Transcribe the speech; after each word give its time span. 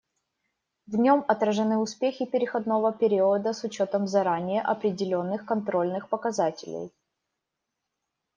В 0.87 0.95
нем 0.95 1.23
отражены 1.27 1.77
успехи 1.77 2.25
переходного 2.25 2.91
периода 2.91 3.53
с 3.53 3.63
учетом 3.63 4.07
заранее 4.07 4.63
определенных 4.63 5.45
контрольных 5.45 6.09
показателей. 6.09 6.91